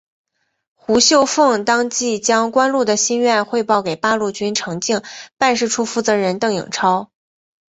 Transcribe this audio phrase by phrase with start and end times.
[0.73, 5.03] 胡绣凤当即将关露的心愿汇报给八路军重庆
[5.37, 7.11] 办事处负责人邓颖超。